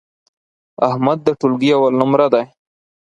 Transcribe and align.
احمد 0.89 1.17
د 1.23 1.29
ټولگي 1.39 1.69
اول 1.75 1.93
نمره 2.01 2.27
دی. 2.33 2.45